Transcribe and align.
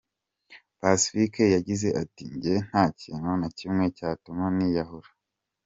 Pacifique 0.79 1.43
yagize 1.55 1.87
ati: 2.01 2.23
“Njye 2.35 2.55
ntakintu 2.67 3.29
na 3.41 3.49
kimwe 3.57 3.85
cyatuma 3.97 4.45
niyahura. 4.55 5.09